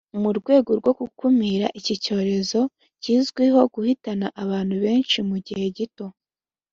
[0.21, 2.59] mu rwego rwo gukumira iki cyorezo
[3.03, 6.07] kizwiho guhitana abantu benshi mu gihe gito